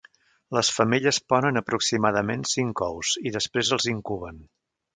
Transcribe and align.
Les 0.55 0.71
femelles 0.77 1.19
ponen 1.33 1.61
aproximadament 1.61 2.47
cinc 2.55 2.83
ous 2.89 3.13
i 3.31 3.35
després 3.39 3.73
els 3.79 3.87
incuben. 3.95 4.45